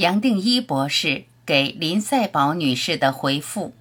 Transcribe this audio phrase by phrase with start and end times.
[0.00, 3.74] 杨定一博士给林赛宝女士的回复。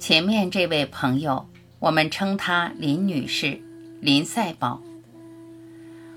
[0.00, 1.46] 前面这位朋友，
[1.82, 3.60] 我们称她林女士，
[4.00, 4.80] 林赛宝。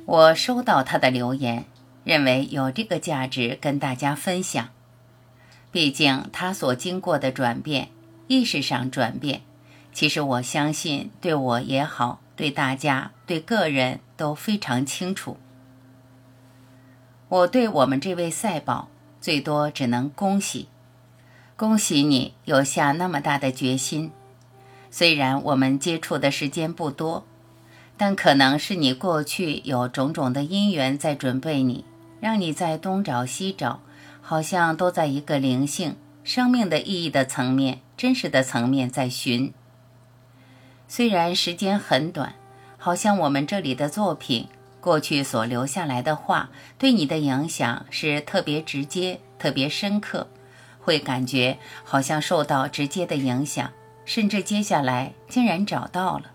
[0.05, 1.65] 我收到她的留言，
[2.03, 4.69] 认为有这个价值跟大家分享。
[5.71, 7.89] 毕竟她所经过的转变，
[8.27, 9.41] 意识上转变，
[9.91, 15.37] 其实我相信对我也好，对大家、对个人都非常清楚。
[17.27, 18.87] 我对我们这位赛宝，
[19.19, 20.67] 最多只能恭喜。
[21.55, 24.11] 恭喜你有下那么大的决心，
[24.97, 27.25] 虽然我们接触的时间不多，
[27.97, 31.83] 但可能是你过去有种种的因缘在准备你，
[32.21, 33.81] 让你在东找西找，
[34.21, 39.53] 好像都在一个灵性、生命的意义的层面、真实的层面在寻。
[40.87, 42.33] 虽然时间很短，
[42.77, 44.47] 好像我们这里的作品，
[44.79, 50.29] 过去所留下来的话，对你的影响是特别直接、特别深刻。
[50.79, 53.69] 会感觉好像受到直接的影响，
[54.05, 56.31] 甚至接下来竟然找到了。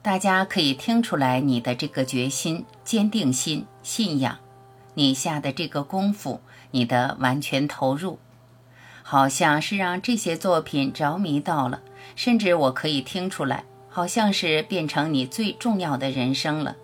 [0.00, 4.38] 大家可以听出来你的这个决心、坚定心、信仰，
[4.94, 6.40] 你下的这个功夫，
[6.70, 8.18] 你的完全投入，
[9.02, 11.82] 好像是让这些作品着迷到了，
[12.14, 16.76] 甚至我可以听出来，好像是变成你最重要的人生了，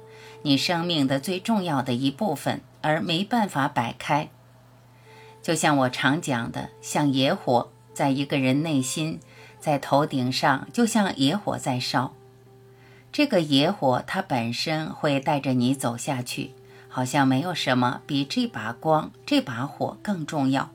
[0.42, 4.28] 你生命的最重要的一部分，而没办法摆开。
[5.40, 9.20] 就像我常讲的，像野火在一个人内心，
[9.58, 12.12] 在头顶上，就像野火在烧。
[13.12, 16.50] 这个野火它本身会带着你走下去，
[16.88, 20.70] 好像没有什么比这把光、这把火更重要。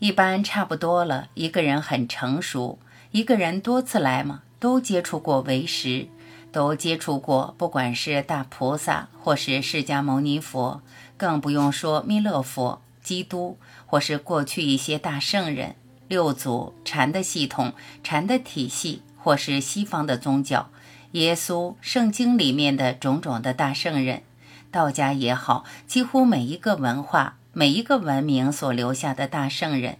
[0.00, 2.78] 一般差不多了，一个人很成熟，
[3.12, 6.08] 一个人多次来嘛，都接触过为师。
[6.52, 10.80] 都接触过，不管是大菩萨，或是释迦牟尼佛，
[11.16, 13.58] 更不用说弥勒佛、基督，
[13.94, 15.76] 或是过去一些大圣人、
[16.08, 20.68] 六祖、禅的系统、禅的体系，或是西方的宗教、
[21.12, 24.24] 耶稣、圣经里面的种种的大圣人，
[24.72, 29.98] 道家也好，几乎每一个文化、每一个文明所留下的大圣人。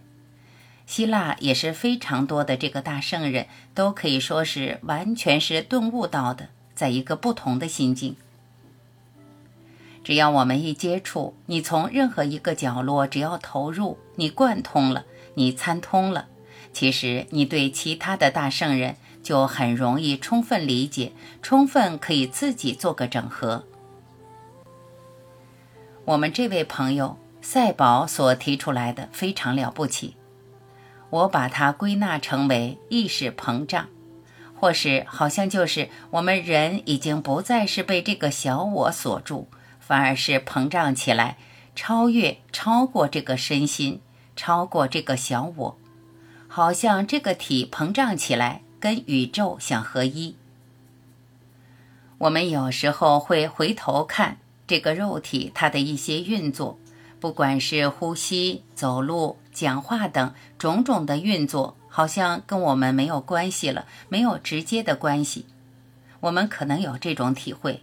[0.85, 8.17] 希腊也是非常多的这个大圣人，都可以说是完全是顿悟到的，在一个不同的心境。
[10.05, 16.27] 只要我们一接触，你从任何一个角落，只要投入，你贯通了，你参通了，
[16.71, 21.11] 其实你对其他的大圣人就很容易充分理解，
[21.41, 23.63] 充分可以自己做个整合。
[26.05, 30.15] 我们这位朋友赛宝所提出来的非常了不起。
[31.09, 33.87] 我把它归纳成为意识膨胀，
[34.53, 39.47] 或是好像就是我们人已经不再是被这个小我锁住，
[39.85, 41.37] 反而是膨胀起来，
[41.75, 44.01] 超越、超过这个身心，
[44.35, 45.77] 超过这个小我，
[46.47, 50.35] 好像这个体膨胀起来，跟宇宙相合一。
[52.17, 56.79] 我们有时候会回头看这个肉体它的一些运作。
[57.19, 65.45] 不管是呼吸、走路、讲话等种种的运作，好像跟我们没有关系了，没有直接的关系。
[66.21, 67.81] 我们可能有这种体会。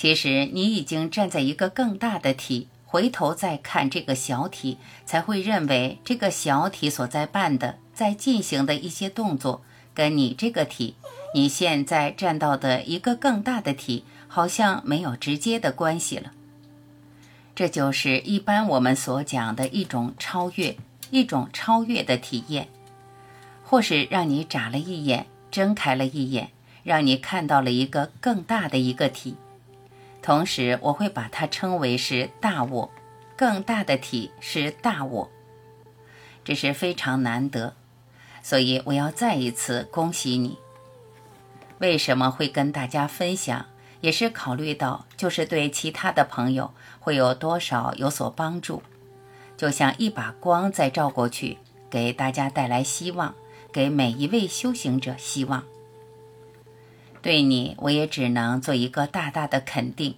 [0.00, 9.60] 其实你已经站在一个更大的体，回头再看这个小体，才会认为这个小体所在办的、在进行的一些动作，
[9.92, 10.94] 跟你这个体，
[11.34, 16.32] 你现在站到的一个更大的体，好像没有直接的关系了。
[17.54, 20.78] 这就是一般我们所讲的一种超越，
[21.10, 22.68] 一种超越的体验，
[23.62, 26.48] 或是让你眨了一眼，睁开了一眼，
[26.84, 29.36] 让你看到了一个更大的一个体。
[30.22, 32.90] 同时，我会把它称为是大我，
[33.36, 35.30] 更大的体是大我，
[36.44, 37.74] 这是非常难得，
[38.42, 40.58] 所以我要再一次恭喜你。
[41.78, 43.66] 为什么会跟大家分享？
[44.02, 48.82] 也是考虑到，就是对其他的朋友会有多少有所帮助，
[49.58, 51.58] 就像一把光在照过去，
[51.90, 53.34] 给大家带来希望，
[53.70, 55.64] 给每一位修行者希望。
[57.22, 60.14] 对你，我也只能做一个大大的肯定。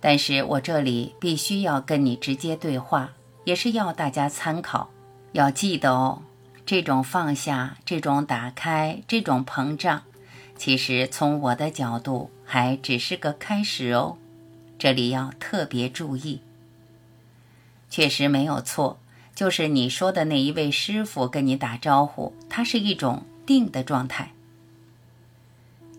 [0.00, 3.12] 但是我这里必须要跟你直接对话，
[3.44, 4.90] 也是要大家参考，
[5.32, 6.22] 要记得哦，
[6.64, 10.02] 这种放下，这种打开，这种膨胀，
[10.56, 14.18] 其实从我的角度还只是个开始哦。
[14.78, 16.40] 这里要特别注意。
[17.88, 18.98] 确实没有错，
[19.34, 24.32] 就是你说的那一位师傅跟你打招呼，他是一种定的状态。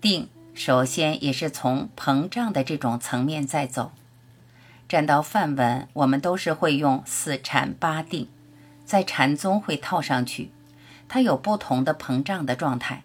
[0.04, 3.94] 定首先也是从膨胀的这种层面在走。
[4.90, 8.28] 站到梵文，我们都是会用四禅八定，
[8.84, 10.52] 在禅宗会套上去。
[11.08, 13.04] 它有不同的膨胀的状态，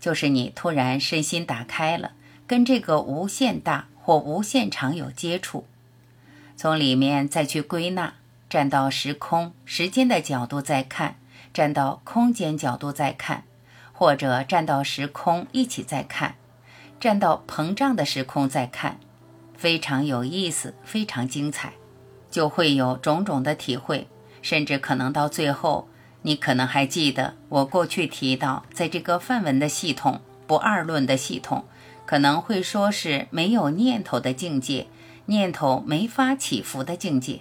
[0.00, 2.12] 就是你突然身心打开了，
[2.46, 5.66] 跟这个无限大或无限长有接触，
[6.56, 8.14] 从里面再去归纳。
[8.48, 11.16] 站到时空、时间的角度再看，
[11.52, 13.44] 站到空间角度再看，
[13.98, 16.36] 或者站到时空一起再看，
[17.00, 19.00] 站到膨胀的时空再看，
[19.56, 21.72] 非常有意思，非常精彩，
[22.30, 24.06] 就会有种种的体会，
[24.40, 25.88] 甚至可能到最后，
[26.22, 31.64] 你可能还记得我过去提到，在这个梵文的系统、不二论的系统，
[32.06, 34.86] 可能会说是没有念头的境界，
[35.26, 37.40] 念头没法起伏的境界。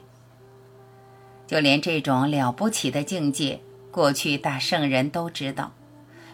[1.45, 3.61] 就连这种了不起的境界，
[3.91, 5.73] 过去大圣人都知道，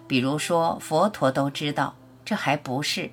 [0.08, 1.96] 比如说佛陀都知道，
[2.26, 3.12] 这还不是，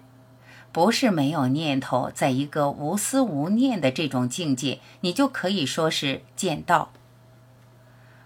[0.72, 6.90] 不是没有念头，在一个无思无念的这种境界，你就可以说是见道。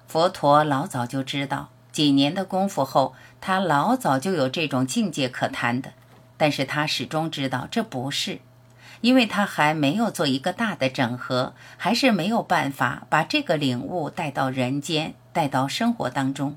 [0.06, 5.92] 佛陀老早就知道，几年的功夫后，他老早就有这种境界可谈的，
[6.36, 8.40] 但是他始终知道这不是。
[9.00, 16.56] 因为他还没有做一个大的整合，还是没有办法把这个领悟带到人间，带到生活当中。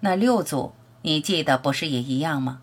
[0.00, 2.62] 那六祖，你记得不是也一样吗？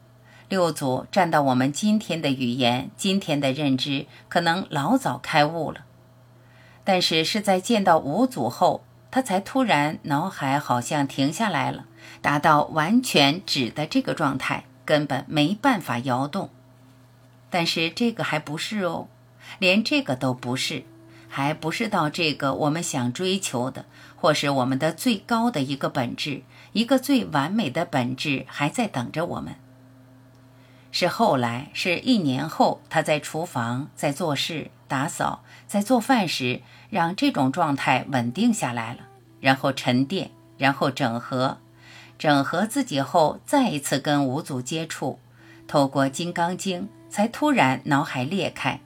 [0.50, 5.82] 六祖站到我们今天的语言、今天的认知，可能老早开悟了，
[6.84, 11.86] 但是是在见到五祖后，他才突然脑海好像停下来了，
[12.22, 16.50] 达到完全止的这个状态，根本没办法摇动。
[17.50, 19.08] 但是这个还不是哦，
[19.60, 20.84] 连这个都不是，
[21.30, 23.86] 还不是到这个我们想追求的，
[24.16, 26.42] 或是我们的最高的一个本质，
[26.78, 29.56] 一个最完美的本质还在等着我们。
[30.92, 39.00] 是后来，是一年后，他在厨房在做事、打扫、在做饭时，让这种状态稳定下来了，
[39.40, 40.30] 然后沉淀，
[40.60, 41.58] 然后整合，
[42.20, 45.18] 整合自己后，再一次跟五祖接触，
[45.68, 46.84] 透过《金刚经》。
[47.10, 48.82] 才突然脑海裂开，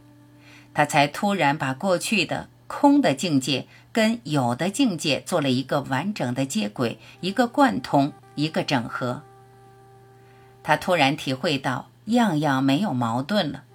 [0.74, 9.24] 他才突然把过去的空的境界跟有的境界做了一个完整的接轨，一个贯通，一个整合。
[10.64, 13.66] 他突然体会到，样样没有矛盾了。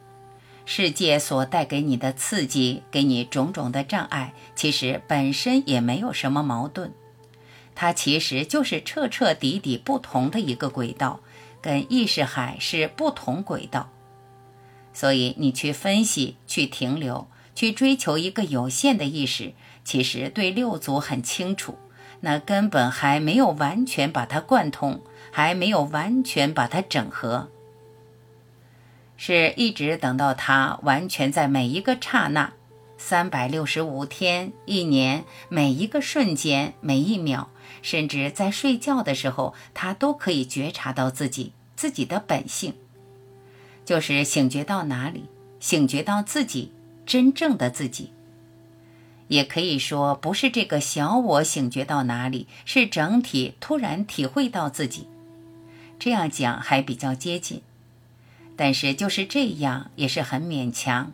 [0.64, 6.90] 世界所带给你的刺激，给你种种的障碍，其实本身也没有什么矛盾，
[7.74, 11.20] 它其实就是彻彻底底不同的一个轨道，
[11.60, 13.90] 跟意识海是不同轨道。
[14.94, 21.76] 所以你去分析、去停留、去追求一个有限的意识，其实对六祖很清楚，
[22.20, 25.00] 那根本还没有完全把它贯通，
[25.32, 27.48] 还没有完全把它整合，
[29.16, 32.52] 是一直等到他完全在每一个刹那、
[32.98, 37.48] 三百六十五天、一年每一个瞬间、每一秒，
[37.80, 42.74] 甚至在睡觉的时候，他都可以觉察到自己自己的本性。
[43.86, 45.24] 就是醒觉到哪里，
[45.60, 46.72] 醒觉到自己
[47.06, 48.10] 真正的自己，
[49.28, 55.06] 也可以说不是这个小我醒觉到哪里，是整体突然体会到自己。
[55.98, 57.62] 这样讲还比较接近，
[58.56, 61.12] 但是就是这样也是很勉强。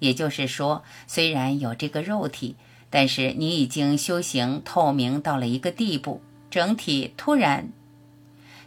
[0.00, 2.56] 也就是说，虽然有这个肉体，
[2.90, 7.70] 但是你已经修行透明到了一个地步，整体突然。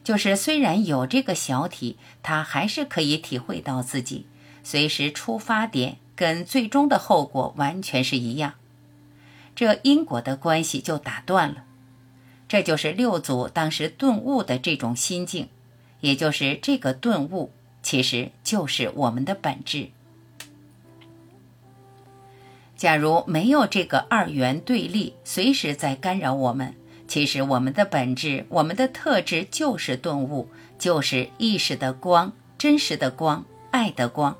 [0.03, 4.25] 就是虽然有这个小体，他还是可以体会到自己，
[4.63, 8.55] 随时出发点跟最终的后果完全是一样，
[9.55, 11.63] 这因果的关系就打断了。
[12.49, 15.47] 这就是六祖当时顿悟的这种心境，
[16.01, 17.51] 也就是这个顿悟，
[17.83, 19.89] 其实就是我们的本质。
[22.75, 26.75] 假如没有这个二元对立，随时在干扰我们。
[27.07, 34.37] 其实我们的本质，我们的特质就是顿悟，就是意识的光，真实的光，爱的光，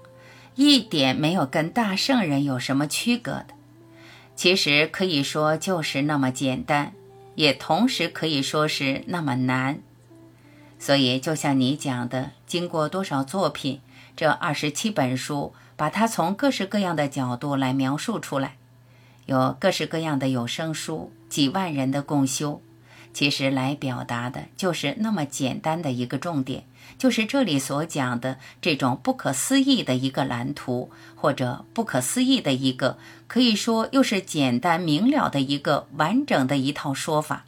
[0.58, 3.48] 一点没有跟大圣人有什么区隔的。
[4.36, 6.92] 其实可以说就是那么简单，
[7.36, 9.80] 也同时可以说是那么难。
[10.78, 13.82] 所以就像你讲的，经过多少作品，
[14.16, 18.58] 这二十七本书，把它从各式各样的角度来描述出来。
[19.26, 22.62] 有各式各样的有声书，几万人的共修，
[23.18, 26.66] 其实来表达的就是那么简单的一个重点，
[27.00, 37.46] 就是这里所讲的这种不可思议的一个蓝图，或者不可思议的一个，可以说又是简单明了的一个完整的一套说法，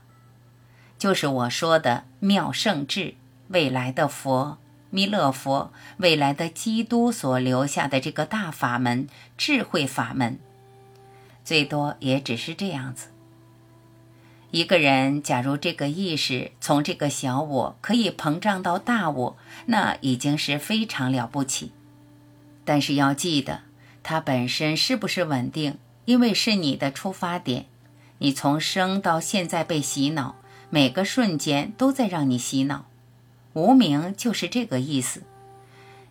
[0.97, 3.13] 就是我说的妙圣智，
[3.49, 4.57] 未来的佛
[4.89, 9.07] 弥勒佛，未来的基督所留下的这个大法门，
[9.37, 10.39] 智慧法门，
[11.45, 13.09] 最多也只是这样子。
[14.51, 19.37] 一个人，假如这个意识从这个小我可以膨胀到大我，
[19.67, 21.71] 那已经是非常了不起。
[22.65, 23.61] 但是要记得，
[24.01, 27.65] 它本身是不是稳定，因为是你的出发点。
[28.17, 30.35] 你从生到现在被洗脑，
[30.71, 32.85] 每个瞬间都在让你洗脑。
[33.53, 35.21] 无名就是这个意思。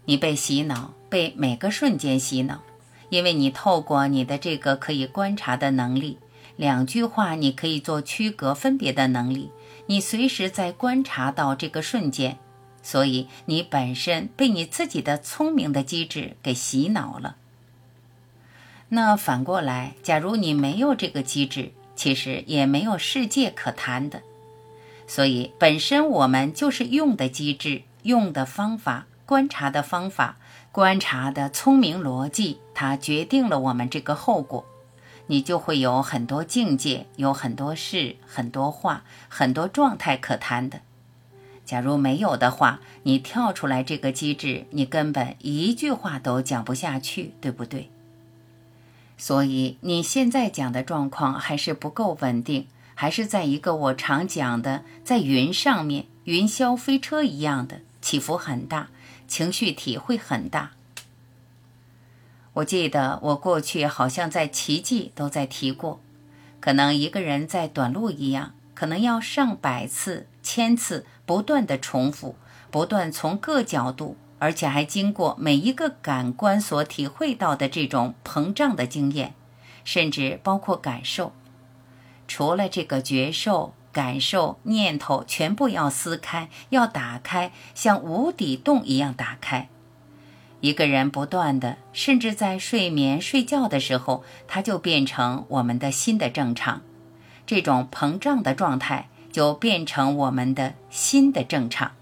[0.04, 2.62] 你被洗脑，被每个瞬间洗脑，
[3.10, 6.18] 因为你透过你的这个可以观察的能力。
[6.58, 9.52] 两句话，你可以做区隔分别的能力，
[9.86, 12.36] 你随时在观察到这个瞬间，
[12.82, 17.36] 所以你本身被你自己的聪明的机制给洗脑了。
[18.88, 24.22] 那反过来，假如你没有这个机制，其实也没有世界可谈的。
[25.06, 30.38] 所以本身我们就是用的机制、用的方法、观察的方法、
[30.72, 34.66] 观察的聪明逻辑，它决定了我们这个后果。
[35.28, 40.80] 你就会有很多境界，有很多事、很多话、很多状态可谈的。
[41.64, 47.90] 假如没有的话，你跳出来这个机制，你根本一句话都讲不下去，对不对？
[49.18, 58.88] 所以你现在讲的状况还是不够稳定，还是在一个我常讲的在云上面，云霄飞车一样的起伏很大，
[59.26, 60.70] 情绪体会很大。
[62.58, 66.00] 我记得我过去好像在奇迹都在提过，
[66.58, 72.34] 可能一个人在短路一样，可能要上百次、千次不断的重复，
[72.70, 79.34] 不断从各角度，而且还经过每一个感官所体会到的这种膨胀的经验，
[79.84, 81.32] 甚至包括感受。
[82.26, 89.68] 除了这个觉受、感受、念头，全部要撕开，要打开，像无底洞一样打开。
[90.60, 96.82] 一个人不断的，甚至在睡眠、睡觉的时候，他就变成我们的新的正常。
[97.46, 101.92] 这种膨胀的状态就变成我们的新的正常。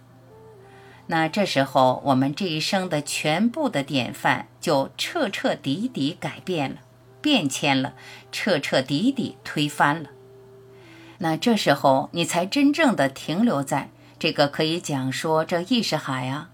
[1.09, 6.79] 那这时候，我们这一生的全部的典范就彻彻底底改变了、
[7.21, 7.95] 变迁了、
[8.33, 10.09] 彻彻底底推翻了。
[11.19, 16.51] 那这时候，你才真正的停留在这个可以讲说这意识海啊。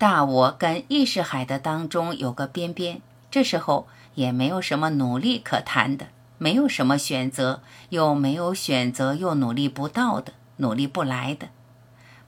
[0.00, 6.06] 大我跟意识海的当中有个边边，这时候也没有什么努力可谈的，
[6.38, 11.50] 没有什么选择，又没有选择又努力不到的，努力不来的，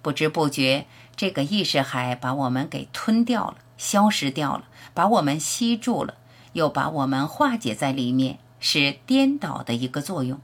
[0.03, 0.85] 不知不觉
[1.17, 6.17] 这个意识海把我们给吞掉了，消失掉了，把我们吸住了，
[6.53, 10.39] 又把我们化解在里面，是颠倒的一个作用，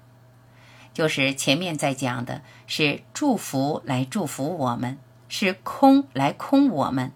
[0.95, 4.97] 就是前面在讲的是祝福来祝福我们，
[5.29, 7.13] 是空来空我们。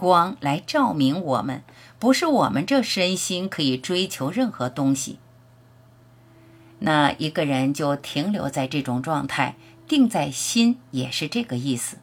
[0.00, 1.62] 光来照明我们，
[1.98, 5.18] 不是我们这身心可以追求任何东西。
[6.78, 11.98] 那一个人就停留在这种状态，定在心也是这个意思。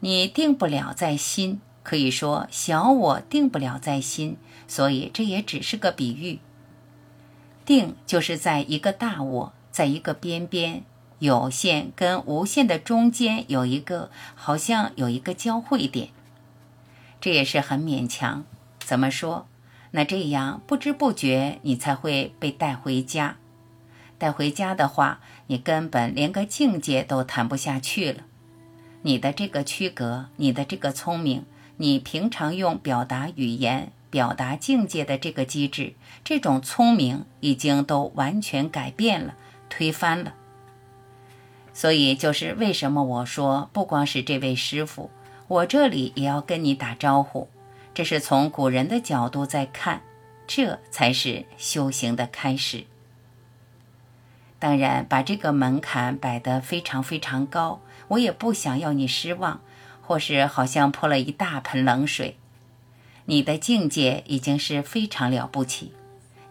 [0.00, 4.36] 你定不了在心，可以说小我定不了在心，
[4.68, 6.40] 所以这也只是个比喻。
[7.64, 10.84] 定就是在一个大我，在一个边边，
[11.20, 16.10] 有限跟无限的中间有一个，好像有一个交汇点。
[17.24, 18.44] 这也是很勉强，
[18.80, 19.46] 怎么说？
[19.92, 23.38] 那这样不知不觉你才会被带回家。
[24.18, 28.24] 带回家的话，你根本连个境界都谈不下去了。
[29.00, 31.46] 你的这个区隔，你的这个聪明，
[31.78, 39.34] 你平常用表达语言、表达境界的这个机制，这种聪明已经都完全改变了，
[39.70, 40.34] 推翻了。
[41.72, 45.10] 所以，就是为什么我说，不光是这位师傅。
[45.46, 47.48] 我这里也要跟你打招呼，
[47.92, 50.02] 这是从古人的角度在看，
[50.46, 52.84] 这才是修行的开始。
[54.58, 59.60] 当然，把这个门槛摆得非常非常高，我也不想要你失望，
[60.00, 62.38] 或是好像泼了一大盆冷水。
[63.26, 65.92] 你的境界已经是非常了不起，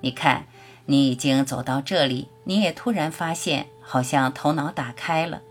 [0.01, 0.45] 你看，
[0.85, 5.41] 你已经走到这里，你也突然发现，好像头脑打开了。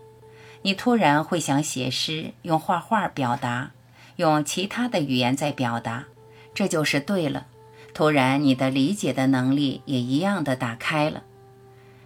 [0.63, 3.71] 你突然会想写诗，用画画表达，
[4.15, 6.05] 用其他的语言在表达，
[6.53, 7.47] 这就是对了。
[7.93, 11.23] 突然，你的理解的能力也一样的打开了。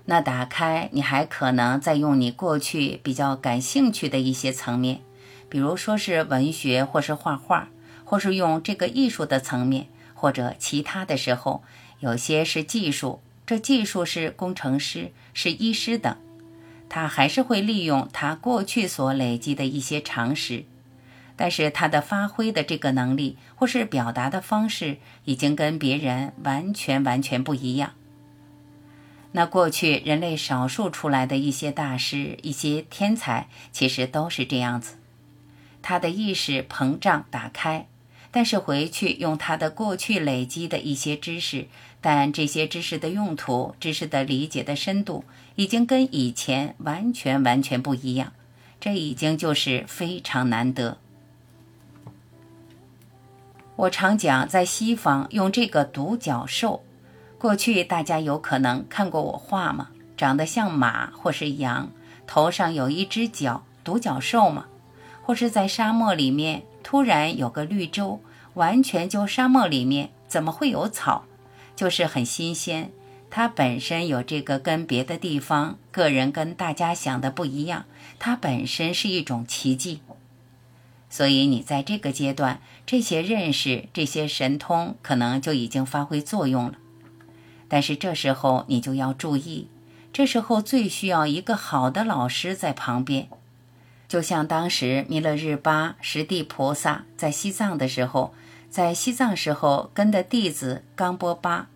[0.06, 5.02] 那打开，你还可能再用你过去比较感兴趣的一些层面，
[5.48, 7.70] 比如说是文学，或是画画，
[8.04, 11.62] 或是用这个艺术的层面，或者其他的时候，
[12.00, 16.16] 有些是技术，这技术是工程师、是医师等，
[16.90, 20.64] 他还是会利用他过去所累积的一些常识，
[21.36, 27.94] 但是他的发挥的这个能力，或是表达的方式，已经跟别人完全完全不一样。
[29.34, 34.96] 那过去人类少数出来的一些大师、一些天才，其实都是这样子。
[35.82, 37.88] 他的意识膨胀打开，
[38.32, 41.68] 但是回去用他的过去累积的一些知识，
[42.02, 45.24] 但这些知识的用途、知识的理解的深度，
[45.58, 48.32] 已经跟以前完全完全不一样。
[48.80, 51.00] 这已经就是非常难得。
[53.76, 56.84] 我常讲，在西方用这个独角兽。
[57.40, 59.90] 过去大家有可能看过我画吗？
[60.16, 61.92] 长得像马或是羊，
[62.26, 64.66] 头上有一只角，独角兽吗？
[65.24, 68.20] 或是在沙漠里面突然有个绿洲，
[68.54, 71.26] 完全就沙漠里面怎么会有草？
[71.76, 72.92] 就是很新鲜，
[73.30, 77.86] 它本身有这个跟别的地方个人跟大家想的不一样，
[78.18, 80.02] 它本身是一种奇迹。
[81.10, 86.74] 所以你在这个阶段，这些认识、这些神通可能就已经发挥作用了。
[87.70, 89.68] 但是这时候你就要注意，
[90.12, 93.30] 这时候最需要一个好的老师在旁边。
[94.08, 98.34] 就像当时弥勒日巴十地菩萨在西藏的时候，
[98.70, 101.68] 在西藏时候跟的弟子冈波巴，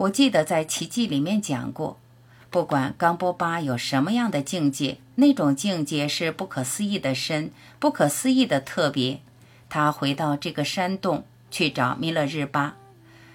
[0.00, 1.98] 我记得在奇迹里面讲过，
[2.48, 9.20] 不管冈波巴有什么样的境界，那种境界是不可思议的深，不可思议的特别。
[9.68, 12.76] 他回到这个山洞去找弥勒日巴。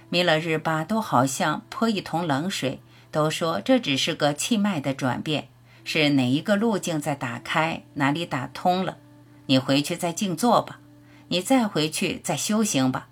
[0.10, 2.79] 弥勒日巴都好像泼一桶冷水，
[3.12, 5.50] 都说这只是个气脉的转变，
[5.84, 8.98] 是哪一个路径在打开，哪里打通了？
[9.45, 10.79] 你回去再静坐吧，
[11.27, 13.10] 你再回去再修行吧。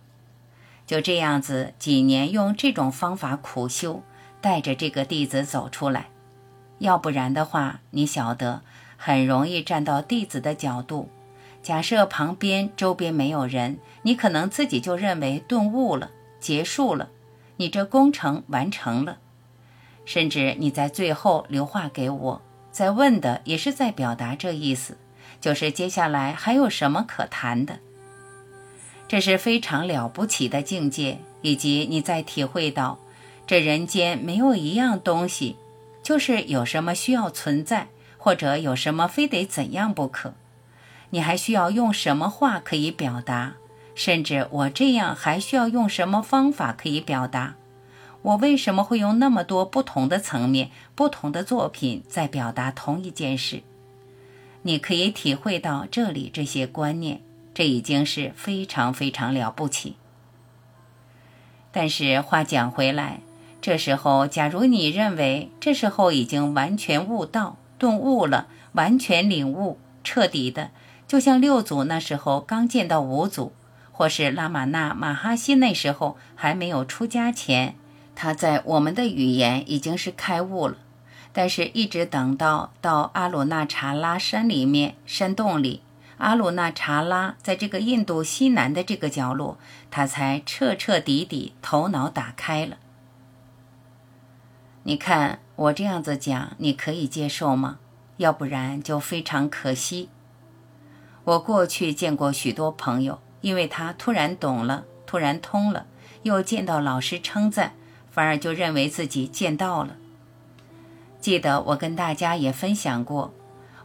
[0.86, 4.04] 就这样子，几年用这种方法苦修，
[4.42, 6.08] 带着这个弟子走出来。
[6.80, 8.62] 要不然的话，你晓得，
[8.98, 11.10] 很容易站到弟子的角度。
[11.62, 16.12] 假设旁边周边没有人，你可能自己就认为顿悟了。
[16.42, 17.08] 结束了，
[17.56, 19.20] 你这工程完成了，
[20.04, 24.98] 甚至你在最后留话给我，在问的也是在表达这意思，
[25.40, 27.80] 就是接下来还有什么可谈的。
[29.14, 32.98] 这是非常了不起的境界，以及你在体会到，
[33.46, 35.56] 这人间没有一样东西，
[36.02, 40.34] 就是有什么需要存在，或者有什么非得怎样不可，
[41.12, 43.54] 你还需要用什么话可以表达。
[43.94, 47.54] 甚至我这样还需要用什么方法可以表达？
[48.24, 53.62] 我为什么会用那么多不同的层面、不同的作品在表达同一件事？
[54.64, 57.22] 你可以体会到这里这些观念，
[57.54, 59.96] 这已经是非常非常了不起。
[61.72, 63.22] 但是话讲回来，
[63.62, 70.72] 这时候假如你认为这时候已经完全悟道、顿悟了，完全领悟、彻底的，
[71.08, 73.54] 就像六祖那时候刚见到五祖。
[73.96, 77.76] 或是拉玛那马哈希那时候还没有出家前，
[78.16, 80.78] 他在我们的语言已经是开悟了，
[81.32, 85.84] 但是一直等到到阿鲁纳查拉山里面山洞里，
[86.18, 89.58] 阿鲁纳查拉在这个印度西南的这个角落，
[89.90, 92.78] 他才彻彻底底头脑打开了。
[94.84, 97.80] 你看我这样子讲，你可以接受吗？
[98.18, 100.10] 要不然就非常可惜。
[101.24, 103.20] 我过去见过许多朋友。
[103.44, 105.86] 因为他突然懂了，突然通了，
[106.22, 107.74] 又见到老师称赞，
[108.10, 109.98] 反而就认为自己见到了。
[111.20, 113.34] 记得我跟大家也分享过，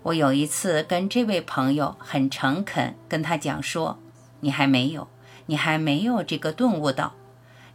[0.09, 3.99] 我有一次跟这位朋友很诚恳跟他讲说
[4.41, 5.07] ：“你还没有，
[5.47, 7.13] 你还没有这个顿悟到，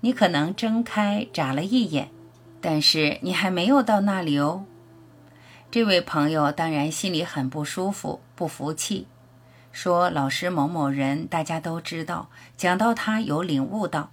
[0.01, 2.09] 你可能睁开眨了一眼，
[2.59, 4.65] 但是你还没有到那里哦。”
[5.69, 9.05] 这位朋友当然心里很不舒服，不服气。
[9.71, 12.29] 说老师某某人，大家都知道。
[12.57, 14.09] 讲到他有领悟到，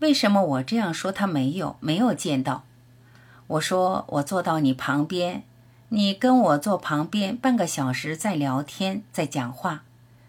[0.00, 2.64] 为什么我这样说他没有没有见到？
[3.46, 5.44] 我说我坐到你旁边，
[5.90, 9.82] 你跟我坐旁边半个小时在聊天在讲话。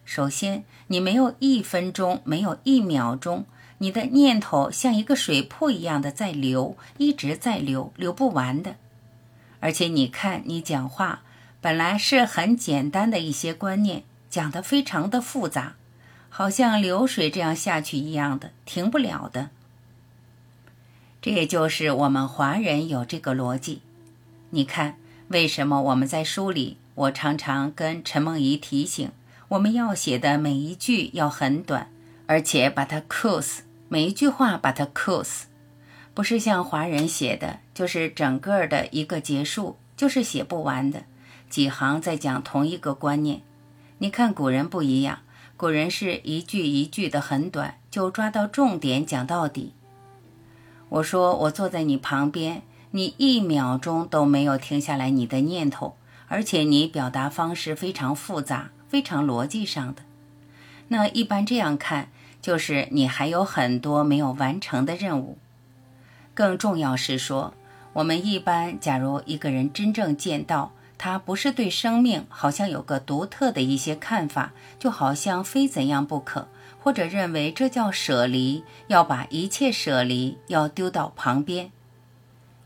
[0.03, 3.45] 首先你没有一分钟，没有一秒钟，
[3.77, 8.75] 你的念头像一个水瀑一样的在流，一直在流，流不完的。
[9.59, 11.21] 而且你看你讲话。
[11.63, 15.75] 本来是很简单的一些观念，讲得非常的复杂，
[16.27, 19.51] 好像流水这样下去一样的，停不了的。
[21.21, 23.83] 这也就是我们华人有这个逻辑，
[24.49, 24.97] 你看，
[25.31, 29.11] 为什么我们在书里，我常常跟陈梦怡提醒，
[29.47, 31.89] 我们要写的每一句要很短，
[32.25, 35.43] 而且把它 close，每一句话把它 close，
[36.13, 41.03] 不是像华人写的，就是整个的一个结束，就是写不完的，
[41.49, 43.41] 几行在讲同一个观念。
[43.99, 45.19] 你看古人不一样，
[45.55, 49.71] 古人是一句一句的很短，就抓到重点讲到底。
[50.89, 52.63] 我说我坐在你旁边。
[52.91, 55.95] 你一秒钟都没有停下来你的念头，
[56.27, 60.01] 而且你表达方式非常复杂，非常逻辑上的。
[60.89, 62.09] 那一般这样看，
[62.41, 65.37] 就是你还有很多没有完成的任务。
[66.33, 67.53] 更重要是说，
[67.93, 76.49] 我们一般假如一个人真正见到他不是对生命好像有个独特的一些看法，就好像非怎样不可，
[76.79, 81.71] 或者认为这叫舍离，要把一切舍离，要丢到旁边。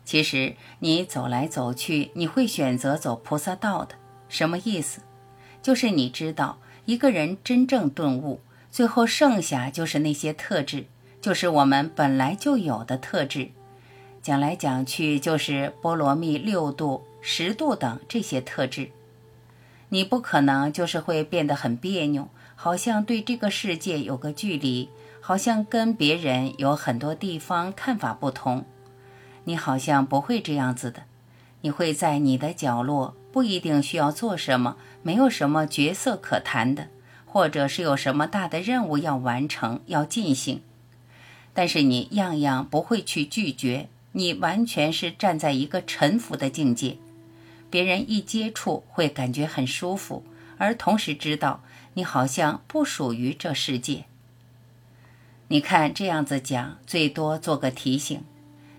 [0.06, 3.96] 其实你走来走去，你会选择走菩萨道的。
[4.30, 5.02] 什么意思？
[5.62, 8.40] 就是你知道，一个人真正顿悟，
[8.70, 10.86] 最后剩下就是那些特质，
[11.20, 13.50] 就是我们本来就有的特质。
[14.22, 18.92] 讲来讲去，就是波罗蜜六度、十度等这些特质。
[19.90, 24.90] 你不可能就是会变得很别扭，好像对这个世界有个距离，
[25.22, 28.66] 好像跟别人有很多地方看法不同。
[29.46, 31.04] 你好像不会这样子的，
[31.62, 36.90] 你会在你的角落，不一定需要做什么，没有什么角色可谈的，
[37.26, 40.62] 或者是有什么大的任务要完成、要进行，
[41.54, 46.98] 但是你样样不会去拒绝，你完全是站在一个臣服的境界，
[47.70, 50.24] 别人一接触会感觉很舒服，
[50.58, 51.62] 而同时知道
[51.94, 54.06] 你好像不属于这世界。
[55.50, 58.24] 你看这样子讲，最多做个提醒。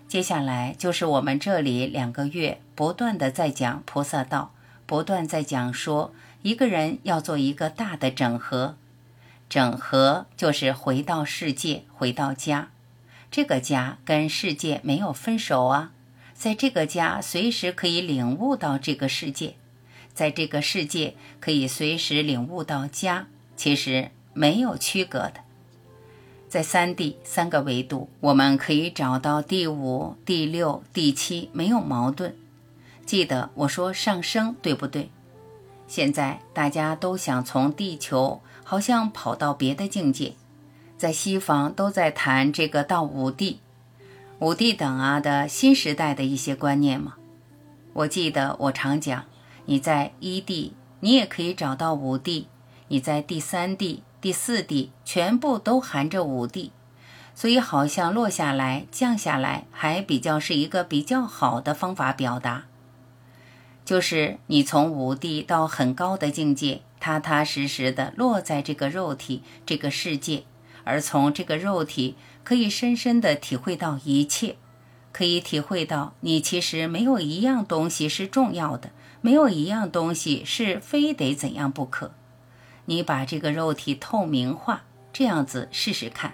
[0.07, 4.53] 接下来就是我们这里两个月不断的在讲菩萨道，
[4.85, 8.77] 不断在讲说一个人要做一个大的整合，
[9.49, 12.69] 整合就是回到世界，回到家，
[13.29, 15.91] 这个家跟世界没有分手啊，
[16.33, 19.55] 在这个家随时可以领悟到这个世界，
[20.13, 25.46] 在这个世界可以随时领悟到家，其实没有区隔的。
[26.49, 32.33] 在三 D 三个维度，我们可以找到第五、第六、第七，没有矛盾。
[33.05, 35.09] 记得我说上升，对不对？
[35.87, 40.35] 现在大家都想从地球好像跑到别的境界，
[40.97, 43.59] 在西方都在谈这个到五 D、
[44.39, 47.15] 五 D 等啊的新时代的一些观念嘛。
[47.93, 49.25] 我记得我常讲，
[49.65, 52.47] 你在一 D，你也可以找到五 D；
[52.87, 54.03] 你在第三 D。
[54.27, 56.73] 第四地全部都含着五地，
[57.33, 62.65] 所以好像落下来、降下来还比较是一个比较好的方法表达。
[63.85, 70.43] 就是你从五地到很高的境界，踏踏实实的落在这个肉体、这个世界，
[70.83, 74.57] 而从这个肉体可以深深的体会到一切，
[75.13, 78.89] 可以体会到你其实没有一样东西是重要的，
[79.21, 82.11] 没有一样东西是非得怎样不可。
[82.87, 84.81] 你把这个肉体透明化，
[85.13, 86.33] 这样子试试看。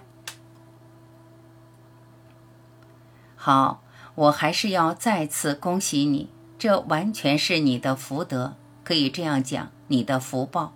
[3.35, 3.83] 好，
[4.15, 10.73] 我还是要再次恭喜你，这完全是你的福德，可以这样讲，你的福报。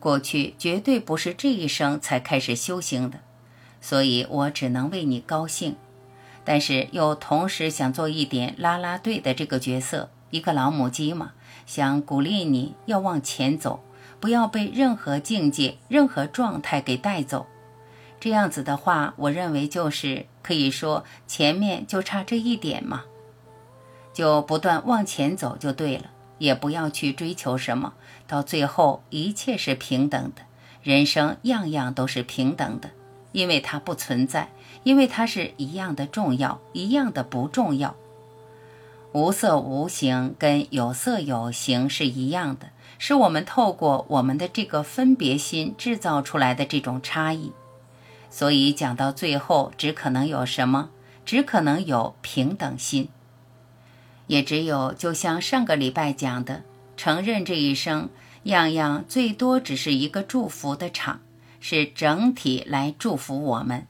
[0.00, 3.18] 过去绝对不是这一生才开始修行的，
[3.80, 5.74] 所以我只能为你高兴，
[6.44, 11.32] 但是又同时想做一点拉拉队的这个角色，一个老母鸡嘛，
[11.66, 13.82] 想鼓励你要往前走。
[14.20, 17.46] 不要被任何境界、任何状态给带走。
[18.20, 23.04] 这样子的话，我认为就是可以说前面就差这一点嘛，
[24.12, 26.10] 就不断往前走就对了。
[26.38, 27.94] 也不要去追求什么，
[28.28, 30.42] 到最后一切是平等的，
[30.84, 32.90] 人生样样都是平等的，
[33.32, 34.52] 因为它不存在，
[34.84, 37.96] 因为它是一样的重要，一样的不重要。
[39.12, 42.68] 无色无形跟有色有形是一样的。
[42.98, 47.52] 是我们透过我们的这个分别心制造出来的这种差异，
[48.28, 50.90] 所以讲到最后，只可能有什么？
[51.24, 53.08] 只可能有平等心。
[54.26, 56.62] 也只有就像上个礼拜讲的，
[56.96, 58.10] 承认这一生
[58.42, 61.20] 样样最多只是一个祝福的场，
[61.60, 63.86] 是整体来祝福我们，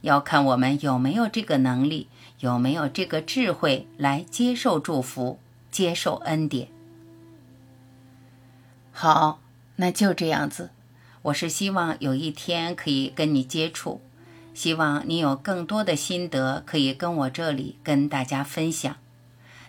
[0.00, 2.08] 要看我们有没有这个能力，
[2.40, 5.38] 有没有这个智慧来接受祝福，
[5.70, 6.68] 接受恩典。
[9.02, 9.40] 好，
[9.74, 10.70] 那就这样子。
[11.22, 14.00] 我是希望有一天可以跟你接触，
[14.54, 18.96] 希望你有更多的心得可以跟我这里跟大家分享。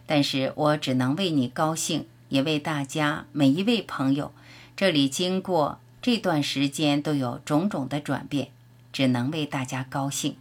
[0.06, 4.32] 但是我只能为你高兴，也为大家每一位朋友。
[4.78, 8.50] 这里经过这段时间都有种种的转变，
[8.92, 10.36] 只能为大家高兴。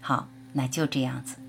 [0.00, 1.39] 好，那就这样子。